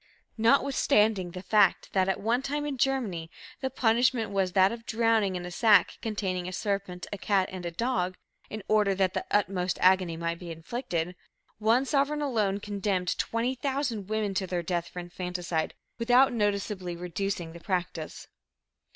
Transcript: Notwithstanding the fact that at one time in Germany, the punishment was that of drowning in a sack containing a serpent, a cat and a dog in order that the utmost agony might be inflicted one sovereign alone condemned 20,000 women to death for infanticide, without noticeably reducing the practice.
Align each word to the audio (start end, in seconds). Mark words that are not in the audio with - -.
Notwithstanding 0.39 1.29
the 1.29 1.43
fact 1.43 1.93
that 1.93 2.09
at 2.09 2.19
one 2.19 2.41
time 2.41 2.65
in 2.65 2.79
Germany, 2.79 3.29
the 3.59 3.69
punishment 3.69 4.31
was 4.31 4.53
that 4.53 4.71
of 4.71 4.87
drowning 4.87 5.35
in 5.35 5.45
a 5.45 5.51
sack 5.51 5.99
containing 6.01 6.47
a 6.47 6.51
serpent, 6.51 7.05
a 7.13 7.19
cat 7.19 7.47
and 7.51 7.67
a 7.67 7.69
dog 7.71 8.17
in 8.49 8.63
order 8.67 8.95
that 8.95 9.13
the 9.13 9.27
utmost 9.29 9.77
agony 9.79 10.17
might 10.17 10.39
be 10.39 10.49
inflicted 10.49 11.15
one 11.59 11.85
sovereign 11.85 12.23
alone 12.23 12.59
condemned 12.59 13.15
20,000 13.19 14.07
women 14.09 14.33
to 14.33 14.47
death 14.63 14.87
for 14.87 14.97
infanticide, 14.99 15.75
without 15.99 16.33
noticeably 16.33 16.95
reducing 16.95 17.53
the 17.53 17.59
practice. 17.59 18.27